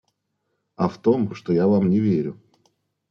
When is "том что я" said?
0.99-1.67